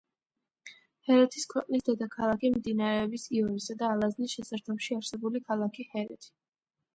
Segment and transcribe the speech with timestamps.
[1.09, 6.35] ჰერეთის ქვეყნის დედაქალაქი, მდინარეების იორისა და ალაზნის შესართავში არსებული ქალაქი ჰერეთი.